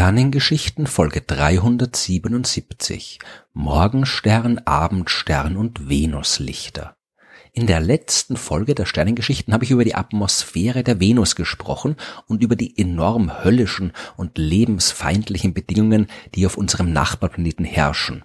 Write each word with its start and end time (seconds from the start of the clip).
Sternengeschichten 0.00 0.86
Folge 0.86 1.20
377 1.20 3.18
Morgenstern, 3.52 4.56
Abendstern 4.64 5.58
und 5.58 5.90
Venuslichter. 5.90 6.96
In 7.52 7.66
der 7.66 7.80
letzten 7.80 8.38
Folge 8.38 8.74
der 8.74 8.86
Sternengeschichten 8.86 9.52
habe 9.52 9.64
ich 9.64 9.72
über 9.72 9.84
die 9.84 9.94
Atmosphäre 9.94 10.82
der 10.84 11.00
Venus 11.00 11.36
gesprochen 11.36 11.96
und 12.26 12.42
über 12.42 12.56
die 12.56 12.78
enorm 12.78 13.44
höllischen 13.44 13.92
und 14.16 14.38
lebensfeindlichen 14.38 15.52
Bedingungen, 15.52 16.06
die 16.34 16.46
auf 16.46 16.56
unserem 16.56 16.94
Nachbarplaneten 16.94 17.66
herrschen. 17.66 18.24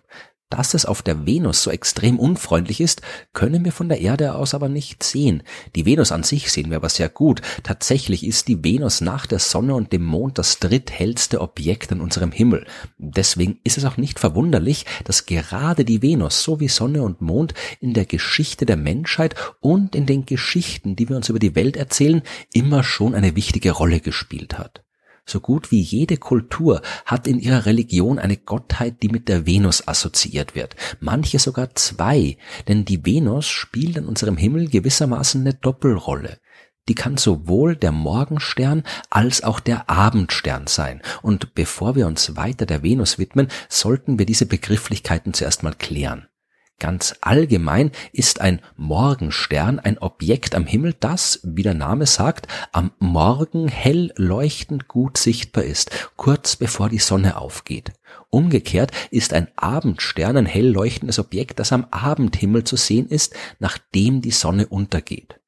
Dass 0.56 0.74
es 0.74 0.86
auf 0.86 1.02
der 1.02 1.26
Venus 1.26 1.64
so 1.64 1.70
extrem 1.70 2.18
unfreundlich 2.18 2.80
ist, 2.80 3.02
können 3.34 3.66
wir 3.66 3.74
von 3.74 3.90
der 3.90 4.00
Erde 4.00 4.36
aus 4.36 4.54
aber 4.54 4.70
nicht 4.70 5.04
sehen. 5.04 5.44
Die 5.76 5.86
Venus 5.86 6.14
an 6.14 6.24
sich 6.24 6.50
sehen 6.50 6.70
wir 6.70 6.78
aber 6.78 6.88
sehr 6.88 7.10
gut. 7.10 7.42
Tatsächlich 7.64 8.26
ist 8.26 8.48
die 8.48 8.64
Venus 8.64 9.02
nach 9.02 9.26
der 9.26 9.40
Sonne 9.40 9.76
und 9.76 9.92
dem 9.92 10.06
Mond 10.06 10.38
das 10.38 10.60
dritthellste 10.60 11.42
Objekt 11.42 11.92
an 11.92 12.00
unserem 12.00 12.32
Himmel. 12.32 12.66
Deswegen 12.98 13.60
ist 13.66 13.78
es 13.78 13.84
auch 13.84 13.98
nicht 13.98 14.18
verwunderlich, 14.18 14.86
dass 15.04 15.26
gerade 15.26 15.84
die 15.84 16.02
Venus 16.02 16.42
sowie 16.42 16.70
Sonne 16.70 17.04
und 17.04 17.20
Mond 17.20 17.54
in 17.82 17.94
der 17.94 18.06
Geschichte 18.06 18.66
der 18.66 18.78
Menschheit 18.78 19.36
und 19.60 19.94
in 19.94 20.06
den 20.06 20.26
Geschichten, 20.26 20.96
die 20.96 21.10
wir 21.10 21.18
uns 21.18 21.28
über 21.28 21.40
die 21.40 21.56
Welt 21.56 21.76
erzählen, 21.76 22.22
immer 22.54 22.82
schon 22.82 23.14
eine 23.14 23.36
wichtige 23.36 23.72
Rolle 23.72 24.00
gespielt 24.00 24.58
hat. 24.58 24.85
So 25.28 25.40
gut 25.40 25.72
wie 25.72 25.82
jede 25.82 26.18
Kultur 26.18 26.82
hat 27.06 27.28
in 27.28 27.40
ihrer 27.40 27.66
Religion 27.66 28.20
eine 28.20 28.38
Gottheit, 28.38 29.02
die 29.02 29.10
mit 29.10 29.28
der 29.28 29.46
Venus 29.48 29.88
assoziiert 29.88 30.54
wird. 30.54 30.76
Manche 31.00 31.40
sogar 31.40 31.74
zwei, 31.74 32.38
denn 32.68 32.86
die 32.86 33.06
Venus 33.06 33.48
spielt 33.48 33.98
an 33.98 34.06
unserem 34.06 34.38
Himmel 34.38 34.70
gewissermaßen 34.70 35.42
eine 35.42 35.56
Doppelrolle. 35.56 36.38
Die 36.88 36.96
kann 36.96 37.18
sowohl 37.18 37.76
der 37.76 37.92
Morgenstern 37.92 38.84
als 39.10 39.44
auch 39.44 39.60
der 39.60 39.90
Abendstern 39.90 40.68
sein. 40.68 41.02
Und 41.24 41.56
bevor 41.56 41.96
wir 41.96 42.06
uns 42.06 42.36
weiter 42.36 42.68
der 42.68 42.84
Venus 42.84 43.18
widmen, 43.18 43.48
sollten 43.70 44.20
wir 44.20 44.28
diese 44.28 44.46
Begrifflichkeiten 44.46 45.34
zuerst 45.34 45.64
mal 45.64 45.74
klären. 45.74 46.28
Ganz 46.78 47.16
allgemein 47.22 47.92
ist 48.12 48.42
ein 48.42 48.60
Morgenstern 48.76 49.80
ein 49.80 49.98
Objekt 49.98 50.56
am 50.56 50.66
Himmel, 50.66 50.94
das, 51.00 51.40
wie 51.44 51.64
der 51.64 51.74
Name 51.74 52.06
sagt, 52.06 52.48
am 52.74 52.92
Morgen 53.00 53.70
hell 53.70 54.12
leuchtend 54.18 54.90
gut 54.90 55.18
sichtbar 55.18 55.64
ist, 55.64 56.10
kurz 56.18 56.58
bevor 56.58 56.90
die 56.90 57.00
Sonne 57.00 57.38
aufgeht. 57.38 57.94
Umgekehrt 58.30 58.92
ist 59.10 59.32
ein 59.32 59.48
Abendstern 59.56 60.36
ein 60.36 60.46
hell 60.46 60.68
leuchtendes 60.68 61.18
Objekt, 61.18 61.60
das 61.60 61.72
am 61.72 61.88
Abendhimmel 61.92 62.66
zu 62.66 62.76
sehen 62.76 63.08
ist, 63.08 63.34
nachdem 63.60 64.22
die 64.22 64.32
Sonne 64.32 64.68
untergeht. 64.68 65.40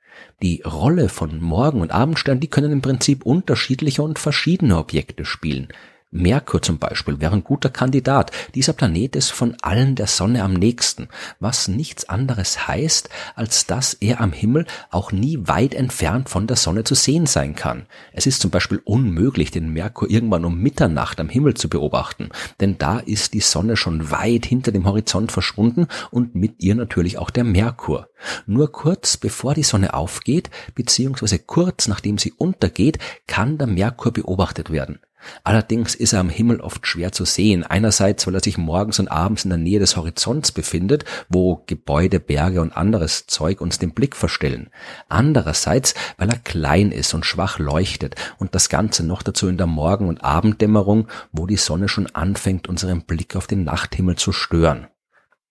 Die 0.41 0.61
Rolle 0.61 1.09
von 1.09 1.41
Morgen- 1.41 1.81
und 1.81 1.91
Abendstern, 1.91 2.39
die 2.39 2.47
können 2.47 2.71
im 2.71 2.81
Prinzip 2.81 3.25
unterschiedliche 3.25 4.01
und 4.01 4.17
verschiedene 4.17 4.77
Objekte 4.77 5.25
spielen. 5.25 5.67
Merkur 6.09 6.61
zum 6.61 6.79
Beispiel 6.79 7.19
wäre 7.19 7.33
ein 7.33 7.43
guter 7.43 7.69
Kandidat. 7.69 8.31
Dieser 8.55 8.71
Planet 8.71 9.17
ist 9.17 9.31
von 9.31 9.57
allen 9.61 9.95
der 9.95 10.07
Sonne 10.07 10.41
am 10.41 10.53
nächsten, 10.53 11.09
was 11.41 11.67
nichts 11.67 12.07
anderes 12.07 12.65
heißt, 12.65 13.09
als 13.35 13.65
dass 13.65 13.93
er 13.93 14.21
am 14.21 14.31
Himmel 14.31 14.65
auch 14.89 15.11
nie 15.11 15.37
weit 15.41 15.73
entfernt 15.73 16.29
von 16.29 16.47
der 16.47 16.55
Sonne 16.55 16.85
zu 16.85 16.95
sehen 16.95 17.25
sein 17.25 17.55
kann. 17.55 17.87
Es 18.13 18.25
ist 18.25 18.39
zum 18.39 18.51
Beispiel 18.51 18.81
unmöglich, 18.85 19.51
den 19.51 19.73
Merkur 19.73 20.09
irgendwann 20.09 20.45
um 20.45 20.57
Mitternacht 20.61 21.19
am 21.19 21.27
Himmel 21.27 21.55
zu 21.55 21.67
beobachten, 21.67 22.29
denn 22.61 22.77
da 22.77 22.99
ist 22.99 23.33
die 23.33 23.41
Sonne 23.41 23.75
schon 23.75 24.09
weit 24.09 24.45
hinter 24.45 24.71
dem 24.71 24.85
Horizont 24.85 25.33
verschwunden 25.33 25.87
und 26.09 26.35
mit 26.35 26.63
ihr 26.63 26.75
natürlich 26.75 27.17
auch 27.17 27.31
der 27.31 27.43
Merkur. 27.43 28.07
Nur 28.45 28.71
kurz 28.71 29.17
bevor 29.17 29.55
die 29.55 29.63
Sonne 29.63 29.93
aufgeht, 29.93 30.49
beziehungsweise 30.73 31.39
kurz 31.39 31.89
nachdem 31.89 32.17
sie 32.17 32.31
untergeht, 32.31 32.97
kann 33.27 33.57
der 33.57 33.67
Merkur 33.67 34.13
beobachtet 34.13 34.71
werden. 34.71 34.99
Allerdings 35.43 35.95
ist 35.95 36.13
er 36.13 36.19
am 36.19 36.29
Himmel 36.29 36.61
oft 36.61 36.85
schwer 36.85 37.11
zu 37.11 37.25
sehen. 37.25 37.63
Einerseits, 37.63 38.27
weil 38.27 38.35
er 38.35 38.43
sich 38.43 38.57
morgens 38.57 38.99
und 38.99 39.07
abends 39.07 39.43
in 39.43 39.49
der 39.49 39.57
Nähe 39.57 39.79
des 39.79 39.97
Horizonts 39.97 40.51
befindet, 40.51 41.05
wo 41.29 41.63
Gebäude, 41.65 42.19
Berge 42.19 42.61
und 42.61 42.75
anderes 42.75 43.27
Zeug 43.27 43.61
uns 43.61 43.79
den 43.79 43.93
Blick 43.93 44.15
verstellen. 44.15 44.69
Andererseits, 45.09 45.95
weil 46.17 46.29
er 46.29 46.37
klein 46.37 46.91
ist 46.91 47.13
und 47.13 47.25
schwach 47.25 47.59
leuchtet 47.59 48.15
und 48.37 48.55
das 48.55 48.69
Ganze 48.69 49.05
noch 49.05 49.23
dazu 49.23 49.47
in 49.47 49.57
der 49.57 49.67
Morgen- 49.67 50.07
und 50.07 50.23
Abenddämmerung, 50.23 51.07
wo 51.31 51.45
die 51.45 51.57
Sonne 51.57 51.89
schon 51.89 52.07
anfängt, 52.07 52.67
unseren 52.67 53.03
Blick 53.03 53.35
auf 53.35 53.47
den 53.47 53.63
Nachthimmel 53.63 54.15
zu 54.15 54.31
stören. 54.31 54.87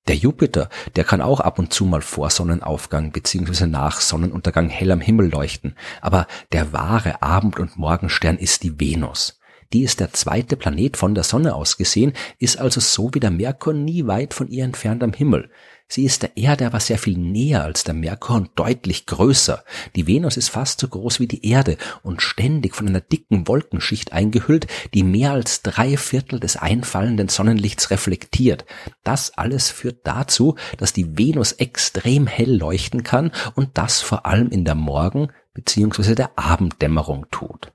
Der 0.09 0.15
Jupiter, 0.15 0.69
der 0.95 1.03
kann 1.03 1.21
auch 1.21 1.41
ab 1.41 1.59
und 1.59 1.73
zu 1.73 1.85
mal 1.85 2.01
vor 2.01 2.31
Sonnenaufgang 2.31 3.11
bzw. 3.11 3.67
nach 3.67 4.01
Sonnenuntergang 4.01 4.69
hell 4.69 4.93
am 4.93 5.01
Himmel 5.01 5.31
leuchten, 5.31 5.75
aber 6.01 6.29
der 6.53 6.73
wahre 6.73 7.23
Abend- 7.23 7.59
und 7.59 7.77
Morgenstern 7.77 8.37
ist 8.37 8.63
die 8.63 8.79
Venus. 8.79 9.41
Die 9.73 9.83
ist 9.83 10.01
der 10.01 10.13
zweite 10.13 10.57
Planet 10.57 10.97
von 10.97 11.15
der 11.15 11.25
Sonne 11.25 11.55
aus 11.55 11.77
gesehen, 11.77 12.13
ist 12.39 12.59
also 12.59 12.81
so 12.81 13.11
wie 13.13 13.21
der 13.21 13.31
Merkur 13.31 13.73
nie 13.73 14.07
weit 14.07 14.35
von 14.35 14.49
ihr 14.49 14.65
entfernt 14.65 15.03
am 15.03 15.13
Himmel. 15.13 15.51
Sie 15.89 16.05
ist 16.05 16.23
der 16.23 16.37
Erde 16.37 16.67
aber 16.67 16.81
sehr 16.81 16.99
viel 16.99 17.17
näher 17.17 17.63
als 17.63 17.85
der 17.85 17.95
Merkur 17.95 18.35
und 18.37 18.51
deutlich 18.57 19.07
größer. 19.07 19.63
Die 19.95 20.09
Venus 20.09 20.37
ist 20.37 20.49
fast 20.49 20.81
so 20.81 20.89
groß 20.89 21.21
wie 21.21 21.29
die 21.29 21.49
Erde 21.49 21.77
und 22.03 22.23
ständig 22.23 22.75
von 22.75 22.89
einer 22.89 23.01
dicken 23.01 23.47
Wolkenschicht 23.47 24.13
eingehüllt, 24.13 24.67
die 24.95 25.05
mehr 25.05 25.31
als 25.31 25.63
drei 25.63 25.97
Viertel 25.97 26.41
des 26.41 26.57
einfallenden 26.57 27.29
Sonnenlichts 27.29 27.91
reflektiert. 27.91 28.65
Das 29.05 29.39
alles 29.39 29.71
führt 29.71 30.05
dazu, 30.05 30.57
dass 30.77 30.93
die 30.93 31.19
Venus 31.19 31.53
extrem 31.53 32.27
hell 32.27 32.57
leuchten 32.57 33.05
kann 33.05 33.31
und 33.55 33.79
das 33.79 34.01
vor 34.03 34.27
allem 34.27 34.51
in 34.51 34.65
der 34.65 34.75
Morgen- 34.75 35.29
bzw. 35.55 36.15
der 36.17 36.37
Abenddämmerung 36.37 37.27
tut. 37.31 37.73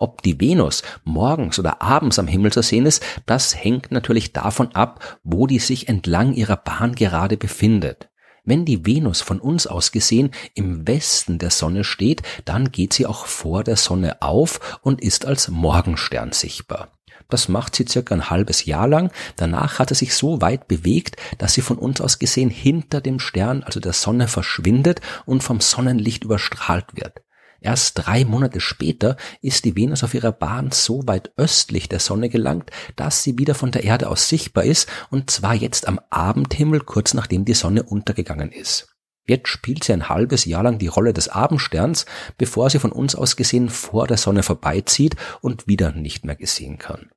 Ob 0.00 0.22
die 0.22 0.40
Venus 0.40 0.84
morgens 1.02 1.58
oder 1.58 1.82
abends 1.82 2.20
am 2.20 2.28
Himmel 2.28 2.52
zu 2.52 2.62
sehen 2.62 2.86
ist, 2.86 3.02
das 3.26 3.56
hängt 3.56 3.90
natürlich 3.90 4.32
davon 4.32 4.72
ab, 4.74 5.18
wo 5.24 5.48
die 5.48 5.58
sich 5.58 5.88
entlang 5.88 6.34
ihrer 6.34 6.56
Bahn 6.56 6.94
gerade 6.94 7.36
befindet. 7.36 8.08
Wenn 8.44 8.64
die 8.64 8.86
Venus 8.86 9.20
von 9.20 9.40
uns 9.40 9.66
aus 9.66 9.90
gesehen 9.90 10.30
im 10.54 10.86
Westen 10.86 11.38
der 11.38 11.50
Sonne 11.50 11.82
steht, 11.82 12.22
dann 12.44 12.70
geht 12.70 12.92
sie 12.92 13.06
auch 13.06 13.26
vor 13.26 13.64
der 13.64 13.76
Sonne 13.76 14.22
auf 14.22 14.78
und 14.82 15.02
ist 15.02 15.26
als 15.26 15.48
Morgenstern 15.48 16.30
sichtbar. 16.32 16.92
Das 17.28 17.48
macht 17.48 17.74
sie 17.74 17.84
circa 17.86 18.14
ein 18.14 18.30
halbes 18.30 18.64
Jahr 18.64 18.88
lang. 18.88 19.10
Danach 19.36 19.80
hat 19.80 19.90
sie 19.90 19.96
sich 19.96 20.14
so 20.14 20.40
weit 20.40 20.66
bewegt, 20.66 21.16
dass 21.36 21.52
sie 21.52 21.60
von 21.60 21.76
uns 21.76 22.00
aus 22.00 22.18
gesehen 22.18 22.48
hinter 22.48 23.00
dem 23.00 23.18
Stern, 23.18 23.64
also 23.64 23.80
der 23.80 23.92
Sonne, 23.92 24.28
verschwindet 24.28 25.02
und 25.26 25.42
vom 25.42 25.60
Sonnenlicht 25.60 26.24
überstrahlt 26.24 26.86
wird. 26.94 27.20
Erst 27.60 27.98
drei 27.98 28.24
Monate 28.24 28.60
später 28.60 29.16
ist 29.42 29.64
die 29.64 29.74
Venus 29.74 30.04
auf 30.04 30.14
ihrer 30.14 30.32
Bahn 30.32 30.70
so 30.70 31.06
weit 31.06 31.32
östlich 31.36 31.88
der 31.88 31.98
Sonne 31.98 32.28
gelangt, 32.28 32.70
dass 32.94 33.24
sie 33.24 33.38
wieder 33.38 33.54
von 33.54 33.72
der 33.72 33.84
Erde 33.84 34.08
aus 34.08 34.28
sichtbar 34.28 34.64
ist, 34.64 34.88
und 35.10 35.30
zwar 35.30 35.54
jetzt 35.54 35.88
am 35.88 36.00
Abendhimmel 36.10 36.80
kurz 36.80 37.14
nachdem 37.14 37.44
die 37.44 37.54
Sonne 37.54 37.82
untergegangen 37.82 38.52
ist. 38.52 38.94
Jetzt 39.26 39.48
spielt 39.48 39.84
sie 39.84 39.92
ein 39.92 40.08
halbes 40.08 40.46
Jahr 40.46 40.62
lang 40.62 40.78
die 40.78 40.86
Rolle 40.86 41.12
des 41.12 41.28
Abendsterns, 41.28 42.06
bevor 42.38 42.70
sie 42.70 42.78
von 42.78 42.92
uns 42.92 43.14
aus 43.14 43.36
gesehen 43.36 43.68
vor 43.68 44.06
der 44.06 44.16
Sonne 44.16 44.42
vorbeizieht 44.42 45.16
und 45.42 45.66
wieder 45.66 45.92
nicht 45.92 46.24
mehr 46.24 46.36
gesehen 46.36 46.78
kann. 46.78 47.10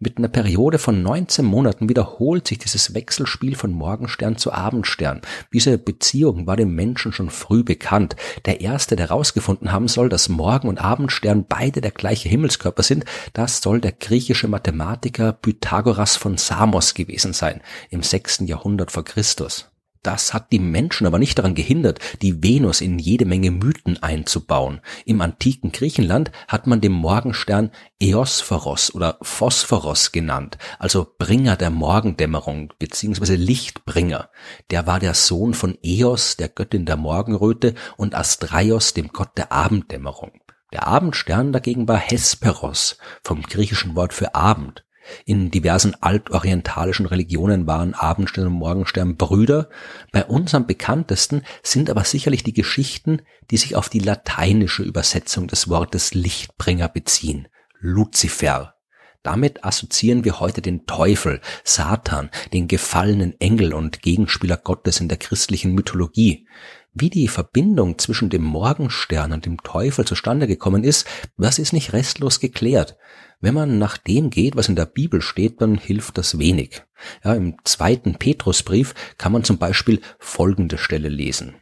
Mit 0.00 0.18
einer 0.18 0.28
Periode 0.28 0.78
von 0.78 1.02
19 1.02 1.44
Monaten 1.44 1.88
wiederholt 1.88 2.48
sich 2.48 2.58
dieses 2.58 2.94
Wechselspiel 2.94 3.54
von 3.54 3.72
Morgenstern 3.72 4.36
zu 4.36 4.52
Abendstern. 4.52 5.20
Diese 5.52 5.78
Beziehung 5.78 6.46
war 6.46 6.56
dem 6.56 6.74
Menschen 6.74 7.12
schon 7.12 7.30
früh 7.30 7.62
bekannt. 7.62 8.16
Der 8.44 8.60
erste, 8.60 8.96
der 8.96 9.08
herausgefunden 9.08 9.72
haben 9.72 9.88
soll, 9.88 10.08
dass 10.08 10.28
Morgen- 10.28 10.68
und 10.68 10.78
Abendstern 10.78 11.44
beide 11.48 11.80
der 11.80 11.92
gleiche 11.92 12.28
Himmelskörper 12.28 12.82
sind, 12.82 13.04
das 13.32 13.60
soll 13.60 13.80
der 13.80 13.92
griechische 13.92 14.48
Mathematiker 14.48 15.32
Pythagoras 15.32 16.16
von 16.16 16.36
Samos 16.38 16.94
gewesen 16.94 17.32
sein, 17.32 17.60
im 17.90 18.02
sechsten 18.02 18.46
Jahrhundert 18.46 18.90
vor 18.90 19.04
Christus. 19.04 19.70
Das 20.04 20.34
hat 20.34 20.52
die 20.52 20.58
Menschen 20.58 21.06
aber 21.06 21.18
nicht 21.18 21.38
daran 21.38 21.54
gehindert, 21.54 21.98
die 22.20 22.42
Venus 22.42 22.82
in 22.82 22.98
jede 22.98 23.24
Menge 23.24 23.50
Mythen 23.50 24.02
einzubauen. 24.02 24.82
Im 25.06 25.22
antiken 25.22 25.72
Griechenland 25.72 26.30
hat 26.46 26.66
man 26.66 26.82
den 26.82 26.92
Morgenstern 26.92 27.70
Eosphoros 27.98 28.94
oder 28.94 29.16
Phosphoros 29.22 30.12
genannt, 30.12 30.58
also 30.78 31.06
Bringer 31.18 31.56
der 31.56 31.70
Morgendämmerung 31.70 32.74
bzw. 32.78 33.36
Lichtbringer. 33.36 34.28
Der 34.70 34.86
war 34.86 35.00
der 35.00 35.14
Sohn 35.14 35.54
von 35.54 35.78
Eos, 35.82 36.36
der 36.36 36.50
Göttin 36.50 36.84
der 36.84 36.96
Morgenröte, 36.96 37.74
und 37.96 38.14
Astraios, 38.14 38.92
dem 38.92 39.08
Gott 39.08 39.30
der 39.38 39.52
Abenddämmerung. 39.52 40.32
Der 40.74 40.86
Abendstern 40.86 41.50
dagegen 41.50 41.88
war 41.88 41.96
Hesperos, 41.96 42.98
vom 43.22 43.40
griechischen 43.40 43.96
Wort 43.96 44.12
für 44.12 44.34
Abend. 44.34 44.84
In 45.24 45.50
diversen 45.50 45.94
altorientalischen 46.00 47.06
Religionen 47.06 47.66
waren 47.66 47.94
Abendstern 47.94 48.46
und 48.46 48.54
Morgenstern 48.54 49.16
Brüder. 49.16 49.68
Bei 50.12 50.24
uns 50.24 50.54
am 50.54 50.66
bekanntesten 50.66 51.42
sind 51.62 51.90
aber 51.90 52.04
sicherlich 52.04 52.42
die 52.42 52.52
Geschichten, 52.52 53.22
die 53.50 53.56
sich 53.56 53.76
auf 53.76 53.88
die 53.88 54.00
lateinische 54.00 54.82
Übersetzung 54.82 55.46
des 55.46 55.68
Wortes 55.68 56.14
Lichtbringer 56.14 56.88
beziehen. 56.88 57.48
Luzifer. 57.80 58.74
Damit 59.22 59.64
assoziieren 59.64 60.24
wir 60.24 60.38
heute 60.38 60.60
den 60.60 60.84
Teufel, 60.84 61.40
Satan, 61.64 62.30
den 62.52 62.68
gefallenen 62.68 63.40
Engel 63.40 63.72
und 63.72 64.02
Gegenspieler 64.02 64.58
Gottes 64.58 65.00
in 65.00 65.08
der 65.08 65.16
christlichen 65.16 65.72
Mythologie. 65.72 66.46
Wie 66.96 67.10
die 67.10 67.26
Verbindung 67.26 67.98
zwischen 67.98 68.30
dem 68.30 68.44
Morgenstern 68.44 69.32
und 69.32 69.46
dem 69.46 69.60
Teufel 69.64 70.04
zustande 70.04 70.46
gekommen 70.46 70.84
ist, 70.84 71.08
das 71.36 71.58
ist 71.58 71.72
nicht 71.72 71.92
restlos 71.92 72.38
geklärt. 72.38 72.96
Wenn 73.40 73.54
man 73.54 73.78
nach 73.78 73.98
dem 73.98 74.30
geht, 74.30 74.54
was 74.54 74.68
in 74.68 74.76
der 74.76 74.86
Bibel 74.86 75.20
steht, 75.20 75.60
dann 75.60 75.76
hilft 75.76 76.18
das 76.18 76.38
wenig. 76.38 76.84
Ja, 77.24 77.34
Im 77.34 77.56
zweiten 77.64 78.14
Petrusbrief 78.14 78.94
kann 79.18 79.32
man 79.32 79.42
zum 79.42 79.58
Beispiel 79.58 80.00
folgende 80.20 80.78
Stelle 80.78 81.08
lesen. 81.08 81.56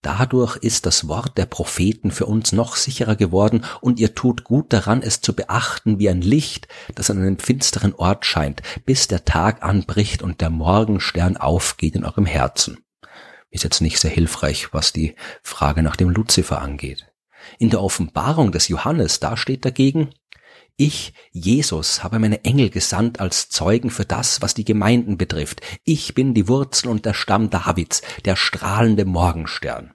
Dadurch 0.00 0.56
ist 0.56 0.86
das 0.86 1.08
Wort 1.08 1.36
der 1.36 1.46
Propheten 1.46 2.10
für 2.10 2.24
uns 2.24 2.52
noch 2.52 2.76
sicherer 2.76 3.16
geworden 3.16 3.64
und 3.82 4.00
ihr 4.00 4.14
tut 4.14 4.44
gut 4.44 4.72
daran, 4.72 5.02
es 5.02 5.20
zu 5.20 5.34
beachten 5.34 5.98
wie 5.98 6.08
ein 6.08 6.22
Licht, 6.22 6.68
das 6.94 7.10
an 7.10 7.18
einem 7.18 7.38
finsteren 7.38 7.94
Ort 7.94 8.24
scheint, 8.24 8.62
bis 8.86 9.08
der 9.08 9.26
Tag 9.26 9.62
anbricht 9.62 10.22
und 10.22 10.40
der 10.40 10.50
Morgenstern 10.50 11.36
aufgeht 11.36 11.96
in 11.96 12.04
eurem 12.04 12.26
Herzen. 12.26 12.78
Ist 13.50 13.64
jetzt 13.64 13.80
nicht 13.80 13.98
sehr 13.98 14.10
hilfreich, 14.10 14.72
was 14.72 14.92
die 14.92 15.14
Frage 15.42 15.82
nach 15.82 15.96
dem 15.96 16.10
Luzifer 16.10 16.60
angeht. 16.60 17.06
In 17.58 17.70
der 17.70 17.82
Offenbarung 17.82 18.52
des 18.52 18.68
Johannes, 18.68 19.20
da 19.20 19.36
steht 19.36 19.64
dagegen, 19.64 20.10
ich, 20.80 21.12
Jesus, 21.32 22.04
habe 22.04 22.20
meine 22.20 22.44
Engel 22.44 22.70
gesandt 22.70 23.18
als 23.18 23.48
Zeugen 23.48 23.90
für 23.90 24.04
das, 24.04 24.42
was 24.42 24.54
die 24.54 24.64
Gemeinden 24.64 25.18
betrifft. 25.18 25.60
Ich 25.82 26.14
bin 26.14 26.34
die 26.34 26.46
Wurzel 26.46 26.88
und 26.88 27.04
der 27.04 27.14
Stamm 27.14 27.50
Davids, 27.50 28.02
der 28.24 28.36
strahlende 28.36 29.04
Morgenstern. 29.04 29.94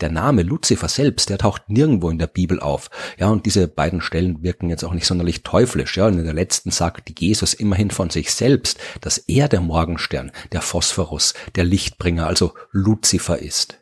Der 0.00 0.10
Name 0.10 0.42
Luzifer 0.42 0.88
selbst, 0.88 1.28
der 1.28 1.38
taucht 1.38 1.68
nirgendwo 1.68 2.08
in 2.08 2.18
der 2.18 2.26
Bibel 2.26 2.60
auf. 2.60 2.90
Ja, 3.18 3.28
und 3.28 3.44
diese 3.44 3.68
beiden 3.68 4.00
Stellen 4.00 4.42
wirken 4.42 4.70
jetzt 4.70 4.84
auch 4.84 4.94
nicht 4.94 5.06
sonderlich 5.06 5.42
teuflisch. 5.42 5.96
Ja, 5.96 6.06
und 6.06 6.18
in 6.18 6.24
der 6.24 6.32
letzten 6.32 6.70
sagt 6.70 7.20
Jesus 7.20 7.52
immerhin 7.52 7.90
von 7.90 8.08
sich 8.08 8.32
selbst, 8.32 8.78
dass 9.02 9.18
er 9.18 9.48
der 9.48 9.60
Morgenstern, 9.60 10.32
der 10.52 10.62
Phosphorus, 10.62 11.34
der 11.54 11.64
Lichtbringer, 11.64 12.26
also 12.26 12.54
Luzifer 12.72 13.38
ist. 13.38 13.78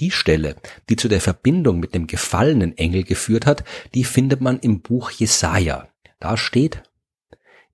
Die 0.00 0.10
Stelle, 0.10 0.56
die 0.88 0.96
zu 0.96 1.08
der 1.08 1.20
Verbindung 1.20 1.78
mit 1.78 1.94
dem 1.94 2.06
gefallenen 2.06 2.76
Engel 2.78 3.04
geführt 3.04 3.44
hat, 3.44 3.62
die 3.94 4.04
findet 4.04 4.40
man 4.40 4.58
im 4.58 4.80
Buch 4.80 5.10
Jesaja. 5.10 5.88
Da 6.18 6.36
steht, 6.36 6.82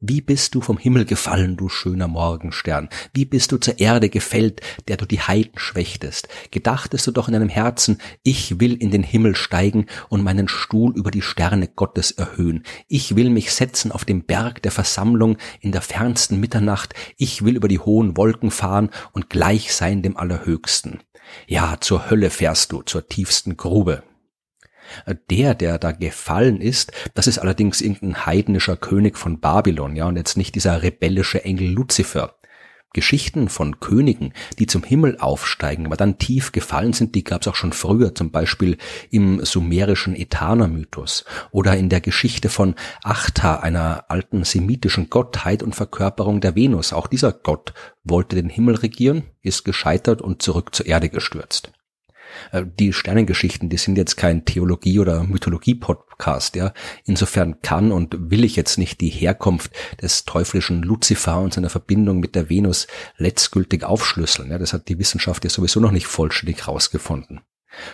wie 0.00 0.20
bist 0.20 0.54
du 0.54 0.60
vom 0.60 0.78
Himmel 0.78 1.04
gefallen, 1.06 1.56
du 1.56 1.68
schöner 1.68 2.06
Morgenstern? 2.06 2.88
Wie 3.14 3.24
bist 3.24 3.50
du 3.50 3.56
zur 3.58 3.80
Erde 3.80 4.08
gefällt, 4.08 4.60
der 4.86 4.96
du 4.96 5.06
die 5.06 5.20
Heiden 5.20 5.58
schwächtest? 5.58 6.28
Gedachtest 6.52 7.08
du 7.08 7.10
doch 7.10 7.26
in 7.26 7.34
deinem 7.34 7.48
Herzen, 7.48 8.00
ich 8.22 8.60
will 8.60 8.74
in 8.74 8.92
den 8.92 9.02
Himmel 9.02 9.34
steigen 9.34 9.86
und 10.08 10.22
meinen 10.22 10.46
Stuhl 10.46 10.96
über 10.96 11.10
die 11.10 11.22
Sterne 11.22 11.66
Gottes 11.66 12.12
erhöhen. 12.12 12.62
Ich 12.86 13.16
will 13.16 13.28
mich 13.28 13.50
setzen 13.52 13.90
auf 13.90 14.04
dem 14.04 14.22
Berg 14.22 14.62
der 14.62 14.70
Versammlung 14.70 15.36
in 15.60 15.72
der 15.72 15.82
fernsten 15.82 16.38
Mitternacht. 16.38 16.94
Ich 17.16 17.44
will 17.44 17.56
über 17.56 17.66
die 17.66 17.80
hohen 17.80 18.16
Wolken 18.16 18.52
fahren 18.52 18.90
und 19.10 19.30
gleich 19.30 19.74
sein 19.74 20.02
dem 20.02 20.16
Allerhöchsten. 20.16 21.00
Ja, 21.48 21.76
zur 21.80 22.08
Hölle 22.08 22.30
fährst 22.30 22.70
du, 22.70 22.82
zur 22.82 23.08
tiefsten 23.08 23.56
Grube. 23.56 24.04
Der, 25.30 25.54
der 25.54 25.78
da 25.78 25.92
gefallen 25.92 26.60
ist, 26.60 26.92
das 27.14 27.26
ist 27.26 27.38
allerdings 27.38 27.80
irgendein 27.80 28.26
heidnischer 28.26 28.76
König 28.76 29.16
von 29.16 29.40
Babylon, 29.40 29.96
ja, 29.96 30.06
und 30.06 30.16
jetzt 30.16 30.36
nicht 30.36 30.54
dieser 30.54 30.82
rebellische 30.82 31.44
Engel 31.44 31.68
Luzifer. 31.68 32.34
Geschichten 32.94 33.48
von 33.50 33.80
Königen, 33.80 34.32
die 34.58 34.66
zum 34.66 34.82
Himmel 34.82 35.18
aufsteigen, 35.20 35.86
aber 35.86 35.96
dann 35.96 36.18
tief 36.18 36.52
gefallen 36.52 36.94
sind, 36.94 37.14
die 37.14 37.22
gab 37.22 37.42
es 37.42 37.48
auch 37.48 37.54
schon 37.54 37.72
früher, 37.72 38.14
zum 38.14 38.30
Beispiel 38.30 38.78
im 39.10 39.44
sumerischen 39.44 40.16
Etana-Mythos 40.16 41.24
oder 41.50 41.76
in 41.76 41.90
der 41.90 42.00
Geschichte 42.00 42.48
von 42.48 42.74
Achta, 43.02 43.56
einer 43.56 44.06
alten 44.08 44.42
semitischen 44.44 45.10
Gottheit 45.10 45.62
und 45.62 45.74
Verkörperung 45.74 46.40
der 46.40 46.56
Venus. 46.56 46.92
Auch 46.94 47.08
dieser 47.08 47.32
Gott 47.32 47.74
wollte 48.04 48.36
den 48.36 48.48
Himmel 48.48 48.76
regieren, 48.76 49.24
ist 49.42 49.64
gescheitert 49.64 50.22
und 50.22 50.40
zurück 50.40 50.74
zur 50.74 50.86
Erde 50.86 51.10
gestürzt. 51.10 51.72
Äh, 52.52 52.64
die 52.78 52.92
Sternengeschichten, 52.92 53.68
die 53.68 53.76
sind 53.76 53.96
jetzt 53.96 54.16
kein 54.16 54.44
Theologie- 54.44 54.98
oder 54.98 55.24
Mythologie-Podcast, 55.24 56.56
ja. 56.56 56.72
Insofern 57.04 57.60
kann 57.62 57.92
und 57.92 58.30
will 58.30 58.44
ich 58.44 58.56
jetzt 58.56 58.78
nicht 58.78 59.00
die 59.00 59.10
Herkunft 59.10 59.72
des 60.00 60.24
teuflischen 60.24 60.82
Luzifer 60.82 61.40
und 61.40 61.54
seiner 61.54 61.70
Verbindung 61.70 62.20
mit 62.20 62.34
der 62.34 62.48
Venus 62.48 62.86
letztgültig 63.16 63.84
aufschlüsseln. 63.84 64.50
Ja, 64.50 64.58
das 64.58 64.72
hat 64.72 64.88
die 64.88 64.98
Wissenschaft 64.98 65.44
ja 65.44 65.50
sowieso 65.50 65.80
noch 65.80 65.92
nicht 65.92 66.06
vollständig 66.06 66.66
herausgefunden. 66.66 67.40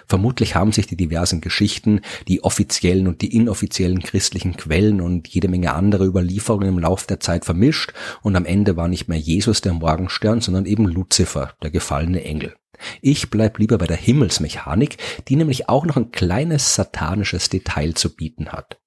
Vermutlich 0.06 0.54
haben 0.54 0.72
sich 0.72 0.86
die 0.86 0.96
diversen 0.96 1.40
Geschichten, 1.40 2.00
die 2.28 2.42
offiziellen 2.42 3.08
und 3.08 3.22
die 3.22 3.34
inoffiziellen 3.34 4.00
christlichen 4.00 4.56
Quellen 4.56 5.00
und 5.00 5.28
jede 5.28 5.48
Menge 5.48 5.74
andere 5.74 6.06
Überlieferungen 6.06 6.68
im 6.68 6.78
Lauf 6.78 7.06
der 7.06 7.20
Zeit 7.20 7.44
vermischt 7.44 7.92
und 8.22 8.36
am 8.36 8.46
Ende 8.46 8.76
war 8.76 8.88
nicht 8.88 9.08
mehr 9.08 9.18
Jesus 9.18 9.60
der 9.60 9.74
Morgenstern, 9.74 10.40
sondern 10.40 10.66
eben 10.66 10.86
Luzifer, 10.86 11.54
der 11.62 11.70
gefallene 11.70 12.24
Engel. 12.24 12.54
Ich 13.00 13.30
bleib 13.30 13.58
lieber 13.58 13.78
bei 13.78 13.86
der 13.86 13.96
Himmelsmechanik, 13.96 14.98
die 15.28 15.36
nämlich 15.36 15.68
auch 15.68 15.86
noch 15.86 15.96
ein 15.96 16.12
kleines 16.12 16.74
satanisches 16.74 17.48
Detail 17.48 17.94
zu 17.94 18.14
bieten 18.14 18.48
hat. 18.50 18.78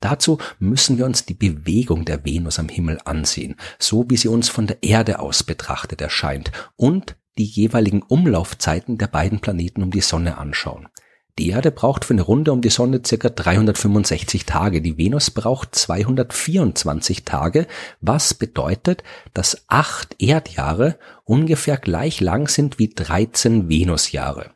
Dazu 0.00 0.38
müssen 0.58 0.98
wir 0.98 1.06
uns 1.06 1.24
die 1.24 1.34
Bewegung 1.34 2.04
der 2.04 2.24
Venus 2.24 2.58
am 2.58 2.68
Himmel 2.68 2.98
ansehen, 3.04 3.56
so 3.78 4.04
wie 4.08 4.16
sie 4.16 4.28
uns 4.28 4.48
von 4.48 4.66
der 4.66 4.82
Erde 4.82 5.18
aus 5.18 5.42
betrachtet 5.42 6.00
erscheint, 6.00 6.52
und 6.76 7.16
die 7.38 7.44
jeweiligen 7.44 8.02
Umlaufzeiten 8.02 8.98
der 8.98 9.06
beiden 9.06 9.40
Planeten 9.40 9.82
um 9.82 9.90
die 9.90 10.00
Sonne 10.00 10.38
anschauen. 10.38 10.88
Die 11.38 11.50
Erde 11.50 11.72
braucht 11.72 12.04
für 12.04 12.14
eine 12.14 12.22
Runde 12.22 12.52
um 12.52 12.60
die 12.60 12.70
Sonne 12.70 13.00
circa 13.04 13.28
365 13.28 14.46
Tage. 14.46 14.80
Die 14.80 14.96
Venus 14.96 15.32
braucht 15.32 15.74
224 15.74 17.24
Tage, 17.24 17.66
was 18.00 18.34
bedeutet, 18.34 19.02
dass 19.32 19.64
acht 19.66 20.14
Erdjahre 20.22 20.96
ungefähr 21.24 21.76
gleich 21.76 22.20
lang 22.20 22.48
sind 22.48 22.78
wie 22.78 22.88
13 22.88 23.68
Venusjahre. 23.68 24.52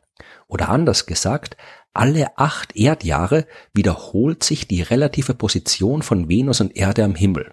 Oder 0.47 0.69
anders 0.69 1.05
gesagt, 1.05 1.57
alle 1.93 2.37
acht 2.37 2.77
Erdjahre 2.77 3.45
wiederholt 3.73 4.43
sich 4.43 4.67
die 4.67 4.81
relative 4.81 5.33
Position 5.33 6.01
von 6.01 6.29
Venus 6.29 6.61
und 6.61 6.77
Erde 6.77 7.03
am 7.03 7.15
Himmel. 7.15 7.51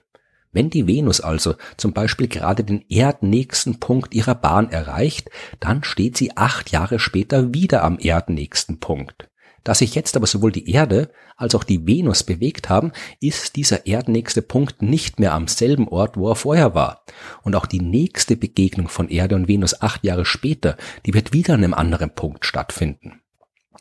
Wenn 0.56 0.70
die 0.70 0.86
Venus 0.86 1.20
also 1.20 1.56
zum 1.76 1.92
Beispiel 1.92 2.28
gerade 2.28 2.64
den 2.64 2.82
erdnächsten 2.88 3.78
Punkt 3.78 4.14
ihrer 4.14 4.34
Bahn 4.34 4.70
erreicht, 4.70 5.28
dann 5.60 5.84
steht 5.84 6.16
sie 6.16 6.34
acht 6.34 6.70
Jahre 6.70 6.98
später 6.98 7.52
wieder 7.52 7.84
am 7.84 7.98
erdnächsten 7.98 8.80
Punkt. 8.80 9.28
Da 9.64 9.74
sich 9.74 9.94
jetzt 9.94 10.16
aber 10.16 10.26
sowohl 10.26 10.52
die 10.52 10.70
Erde 10.70 11.10
als 11.36 11.54
auch 11.54 11.62
die 11.62 11.86
Venus 11.86 12.22
bewegt 12.22 12.70
haben, 12.70 12.92
ist 13.20 13.56
dieser 13.56 13.86
erdnächste 13.86 14.40
Punkt 14.40 14.80
nicht 14.80 15.20
mehr 15.20 15.34
am 15.34 15.46
selben 15.46 15.88
Ort, 15.88 16.16
wo 16.16 16.30
er 16.30 16.36
vorher 16.36 16.74
war. 16.74 17.04
Und 17.42 17.54
auch 17.54 17.66
die 17.66 17.82
nächste 17.82 18.34
Begegnung 18.34 18.88
von 18.88 19.10
Erde 19.10 19.34
und 19.34 19.48
Venus 19.48 19.82
acht 19.82 20.04
Jahre 20.04 20.24
später, 20.24 20.78
die 21.04 21.12
wird 21.12 21.34
wieder 21.34 21.52
an 21.52 21.64
einem 21.64 21.74
anderen 21.74 22.14
Punkt 22.14 22.46
stattfinden. 22.46 23.20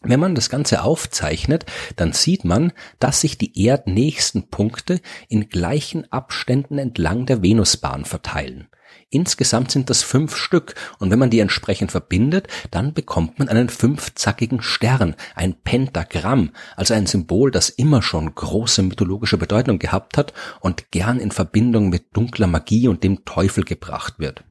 Wenn 0.08 0.20
man 0.20 0.36
das 0.36 0.50
Ganze 0.50 0.84
aufzeichnet, 0.84 1.66
dann 1.96 2.14
sieht 2.14 2.46
man, 2.46 2.74
dass 3.00 3.22
sich 3.22 3.38
die 3.38 3.66
erdnächsten 3.66 4.50
Punkte 4.50 5.02
in 5.30 5.50
gleichen 5.50 6.12
Abständen 6.12 6.78
entlang 6.78 7.26
der 7.26 7.42
Venusbahn 7.42 8.06
verteilen. 8.06 8.68
Insgesamt 9.10 9.72
sind 9.72 9.90
das 9.90 10.04
fünf 10.04 10.36
Stück 10.36 10.76
und 11.00 11.10
wenn 11.10 11.20
man 11.20 11.30
die 11.30 11.40
entsprechend 11.40 11.92
verbindet, 11.92 12.48
dann 12.70 12.94
bekommt 12.94 13.40
man 13.40 13.50
einen 13.50 13.70
fünfzackigen 13.70 14.62
Stern, 14.62 15.16
ein 15.36 15.56
Pentagramm, 15.56 16.52
also 16.76 16.94
ein 16.94 17.06
Symbol, 17.06 17.50
das 17.50 17.70
immer 17.70 18.02
schon 18.02 18.34
große 18.34 18.84
mythologische 18.84 19.38
Bedeutung 19.38 19.80
gehabt 19.80 20.18
hat 20.18 20.34
und 20.60 20.92
gern 20.92 21.20
in 21.20 21.32
Verbindung 21.32 21.90
mit 21.90 22.16
dunkler 22.16 22.48
Magie 22.48 22.88
und 22.88 23.04
dem 23.04 23.26
Teufel 23.26 23.64
gebracht 23.64 24.16
wird. 24.20 24.44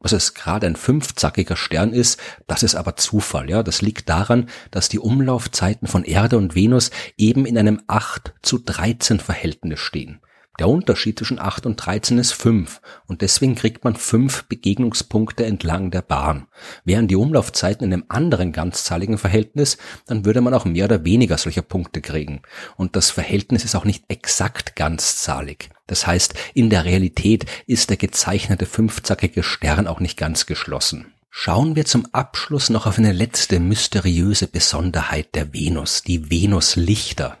Dass 0.00 0.12
es 0.12 0.34
gerade 0.34 0.66
ein 0.66 0.76
fünfzackiger 0.76 1.56
Stern 1.56 1.92
ist, 1.92 2.20
das 2.46 2.62
ist 2.62 2.74
aber 2.76 2.96
Zufall, 2.96 3.50
ja. 3.50 3.62
Das 3.62 3.82
liegt 3.82 4.08
daran, 4.08 4.48
dass 4.70 4.88
die 4.88 4.98
Umlaufzeiten 4.98 5.88
von 5.88 6.04
Erde 6.04 6.36
und 6.36 6.54
Venus 6.54 6.90
eben 7.16 7.46
in 7.46 7.58
einem 7.58 7.82
8 7.86 8.34
zu 8.42 8.58
13 8.58 9.18
Verhältnis 9.18 9.80
stehen. 9.80 10.20
Der 10.58 10.68
Unterschied 10.68 11.18
zwischen 11.18 11.38
8 11.38 11.66
und 11.66 11.76
13 11.76 12.18
ist 12.18 12.32
5 12.32 12.80
und 13.06 13.20
deswegen 13.20 13.54
kriegt 13.54 13.84
man 13.84 13.94
5 13.94 14.44
Begegnungspunkte 14.44 15.44
entlang 15.44 15.90
der 15.90 16.02
Bahn. 16.02 16.46
Wären 16.84 17.08
die 17.08 17.16
Umlaufzeiten 17.16 17.84
in 17.84 17.92
einem 17.92 18.04
anderen 18.08 18.52
ganzzahligen 18.52 19.18
Verhältnis, 19.18 19.76
dann 20.06 20.24
würde 20.24 20.40
man 20.40 20.54
auch 20.54 20.64
mehr 20.64 20.86
oder 20.86 21.04
weniger 21.04 21.36
solcher 21.36 21.62
Punkte 21.62 22.00
kriegen. 22.00 22.40
Und 22.76 22.96
das 22.96 23.10
Verhältnis 23.10 23.64
ist 23.64 23.74
auch 23.74 23.84
nicht 23.84 24.04
exakt 24.08 24.76
ganzzahlig. 24.76 25.68
Das 25.86 26.06
heißt, 26.06 26.34
in 26.54 26.70
der 26.70 26.84
Realität 26.84 27.46
ist 27.66 27.90
der 27.90 27.96
gezeichnete 27.96 28.66
fünfzackige 28.66 29.42
Stern 29.42 29.86
auch 29.86 30.00
nicht 30.00 30.16
ganz 30.16 30.46
geschlossen. 30.46 31.12
Schauen 31.30 31.76
wir 31.76 31.84
zum 31.84 32.06
Abschluss 32.12 32.70
noch 32.70 32.86
auf 32.86 32.96
eine 32.96 33.12
letzte 33.12 33.60
mysteriöse 33.60 34.46
Besonderheit 34.46 35.34
der 35.34 35.52
Venus, 35.52 36.02
die 36.02 36.30
Venuslichter. 36.30 37.36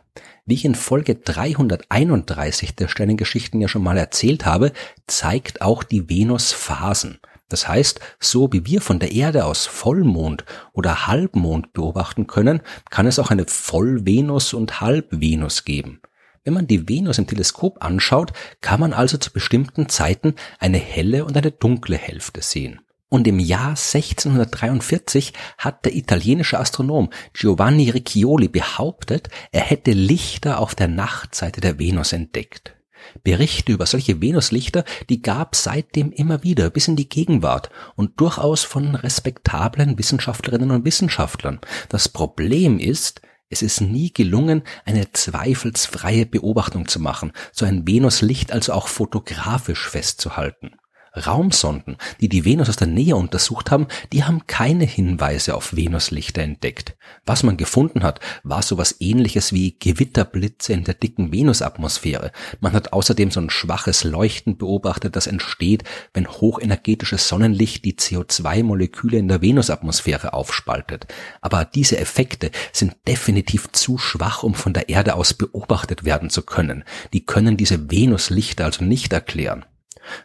Wie 0.48 0.54
ich 0.54 0.64
in 0.64 0.76
Folge 0.76 1.16
331 1.16 2.76
der 2.76 2.86
Sternengeschichten 2.86 3.60
ja 3.60 3.66
schon 3.66 3.82
mal 3.82 3.98
erzählt 3.98 4.46
habe, 4.46 4.70
zeigt 5.08 5.60
auch 5.60 5.82
die 5.82 6.08
Venus 6.08 6.52
Phasen. 6.52 7.18
Das 7.48 7.66
heißt, 7.66 7.98
so 8.20 8.52
wie 8.52 8.64
wir 8.64 8.80
von 8.80 9.00
der 9.00 9.10
Erde 9.10 9.44
aus 9.44 9.66
Vollmond 9.66 10.44
oder 10.72 11.08
Halbmond 11.08 11.72
beobachten 11.72 12.28
können, 12.28 12.60
kann 12.90 13.08
es 13.08 13.18
auch 13.18 13.32
eine 13.32 13.44
Vollvenus 13.48 14.54
und 14.54 14.80
Halbvenus 14.80 15.64
geben. 15.64 16.00
Wenn 16.44 16.54
man 16.54 16.68
die 16.68 16.88
Venus 16.88 17.18
im 17.18 17.26
Teleskop 17.26 17.84
anschaut, 17.84 18.32
kann 18.60 18.78
man 18.78 18.92
also 18.92 19.18
zu 19.18 19.32
bestimmten 19.32 19.88
Zeiten 19.88 20.36
eine 20.60 20.78
helle 20.78 21.24
und 21.24 21.36
eine 21.36 21.50
dunkle 21.50 21.96
Hälfte 21.96 22.40
sehen. 22.40 22.80
Und 23.08 23.28
im 23.28 23.38
Jahr 23.38 23.70
1643 23.70 25.32
hat 25.58 25.84
der 25.84 25.94
italienische 25.94 26.58
Astronom 26.58 27.10
Giovanni 27.32 27.90
Riccioli 27.90 28.48
behauptet, 28.48 29.28
er 29.52 29.60
hätte 29.60 29.92
Lichter 29.92 30.58
auf 30.58 30.74
der 30.74 30.88
Nachtseite 30.88 31.60
der 31.60 31.78
Venus 31.78 32.12
entdeckt. 32.12 32.74
Berichte 33.22 33.72
über 33.72 33.86
solche 33.86 34.20
Venuslichter, 34.20 34.84
die 35.08 35.22
gab 35.22 35.54
seitdem 35.54 36.10
immer 36.10 36.42
wieder 36.42 36.70
bis 36.70 36.88
in 36.88 36.96
die 36.96 37.08
Gegenwart 37.08 37.70
und 37.94 38.20
durchaus 38.20 38.64
von 38.64 38.96
respektablen 38.96 39.98
Wissenschaftlerinnen 39.98 40.72
und 40.72 40.84
Wissenschaftlern. 40.84 41.60
Das 41.88 42.08
Problem 42.08 42.80
ist, 42.80 43.20
es 43.48 43.62
ist 43.62 43.80
nie 43.80 44.12
gelungen, 44.12 44.62
eine 44.84 45.12
zweifelsfreie 45.12 46.26
Beobachtung 46.26 46.88
zu 46.88 46.98
machen, 46.98 47.32
so 47.52 47.64
ein 47.64 47.86
Venuslicht 47.86 48.50
also 48.50 48.72
auch 48.72 48.88
fotografisch 48.88 49.88
festzuhalten. 49.88 50.72
Raumsonden, 51.16 51.96
die 52.20 52.28
die 52.28 52.44
Venus 52.44 52.68
aus 52.68 52.76
der 52.76 52.86
Nähe 52.86 53.16
untersucht 53.16 53.70
haben, 53.70 53.86
die 54.12 54.24
haben 54.24 54.46
keine 54.46 54.84
Hinweise 54.84 55.54
auf 55.54 55.74
Venuslichter 55.74 56.42
entdeckt. 56.42 56.96
Was 57.24 57.42
man 57.42 57.56
gefunden 57.56 58.02
hat, 58.02 58.20
war 58.42 58.62
sowas 58.62 58.96
ähnliches 59.00 59.52
wie 59.52 59.76
Gewitterblitze 59.78 60.72
in 60.72 60.84
der 60.84 60.94
dicken 60.94 61.32
Venusatmosphäre. 61.32 62.32
Man 62.60 62.72
hat 62.72 62.92
außerdem 62.92 63.30
so 63.30 63.40
ein 63.40 63.50
schwaches 63.50 64.04
Leuchten 64.04 64.58
beobachtet, 64.58 65.16
das 65.16 65.26
entsteht, 65.26 65.84
wenn 66.12 66.28
hochenergetisches 66.28 67.28
Sonnenlicht 67.28 67.84
die 67.84 67.94
CO2-Moleküle 67.94 69.18
in 69.18 69.28
der 69.28 69.42
Venusatmosphäre 69.42 70.32
aufspaltet. 70.32 71.06
Aber 71.40 71.64
diese 71.64 71.98
Effekte 71.98 72.50
sind 72.72 72.94
definitiv 73.08 73.72
zu 73.72 73.98
schwach, 73.98 74.42
um 74.42 74.54
von 74.54 74.72
der 74.72 74.88
Erde 74.88 75.14
aus 75.14 75.34
beobachtet 75.34 76.04
werden 76.04 76.30
zu 76.30 76.42
können. 76.42 76.84
Die 77.12 77.24
können 77.24 77.56
diese 77.56 77.90
Venuslichter 77.90 78.64
also 78.64 78.84
nicht 78.84 79.12
erklären. 79.12 79.64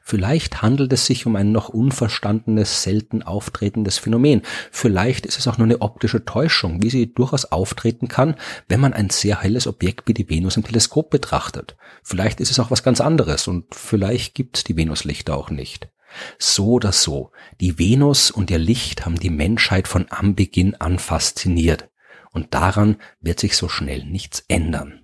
Vielleicht 0.01 0.61
handelt 0.61 0.93
es 0.93 1.05
sich 1.05 1.25
um 1.25 1.35
ein 1.35 1.51
noch 1.51 1.69
unverstandenes, 1.69 2.83
selten 2.83 3.23
auftretendes 3.23 3.97
Phänomen. 3.97 4.41
Vielleicht 4.71 5.25
ist 5.25 5.39
es 5.39 5.47
auch 5.47 5.57
nur 5.57 5.65
eine 5.65 5.81
optische 5.81 6.25
Täuschung, 6.25 6.81
wie 6.81 6.89
sie 6.89 7.13
durchaus 7.13 7.45
auftreten 7.45 8.07
kann, 8.07 8.35
wenn 8.67 8.79
man 8.79 8.93
ein 8.93 9.09
sehr 9.09 9.41
helles 9.41 9.67
Objekt 9.67 10.07
wie 10.07 10.13
die 10.13 10.29
Venus 10.29 10.57
im 10.57 10.63
Teleskop 10.63 11.09
betrachtet. 11.09 11.75
Vielleicht 12.03 12.39
ist 12.39 12.51
es 12.51 12.59
auch 12.59 12.71
was 12.71 12.83
ganz 12.83 13.01
anderes 13.01 13.47
und 13.47 13.73
vielleicht 13.75 14.35
gibt 14.35 14.57
es 14.57 14.63
die 14.63 14.77
Venuslichter 14.77 15.35
auch 15.35 15.49
nicht. 15.49 15.89
So 16.37 16.71
oder 16.71 16.91
so, 16.91 17.31
die 17.59 17.79
Venus 17.79 18.31
und 18.31 18.51
ihr 18.51 18.59
Licht 18.59 19.05
haben 19.05 19.19
die 19.19 19.29
Menschheit 19.29 19.87
von 19.87 20.09
Anbeginn 20.09 20.75
an 20.75 20.99
fasziniert. 20.99 21.89
Und 22.31 22.53
daran 22.53 22.97
wird 23.19 23.39
sich 23.39 23.57
so 23.57 23.67
schnell 23.67 24.05
nichts 24.05 24.45
ändern. 24.47 25.00